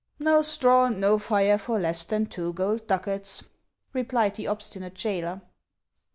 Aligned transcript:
"Xo 0.19 0.43
straw 0.43 0.85
and 0.85 0.99
no 0.99 1.19
fire 1.19 1.59
for 1.59 1.79
less 1.79 2.05
than 2.05 2.25
two 2.25 2.53
gold 2.53 2.87
ducats," 2.87 3.43
replied 3.93 4.33
the 4.35 4.47
obstinate 4.47 4.95
jailer. 4.95 5.43